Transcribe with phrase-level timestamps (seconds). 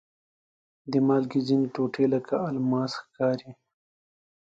[0.91, 3.51] د مالګې ځینې ټوټې لکه الماس ښکاري.